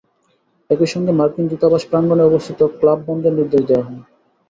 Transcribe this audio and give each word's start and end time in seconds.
একই 0.69 0.89
সঙ্গে 0.93 1.11
মার্কিন 1.13 1.45
দূতাবাস 1.47 1.83
প্রাঙ্গণে 1.89 2.23
অবস্থিত 2.25 2.59
ক্লাব 2.79 2.99
বন্ধের 3.07 3.33
নির্দেশ 3.39 3.61
দেওয়া 3.65 3.85
হয়। 3.87 4.01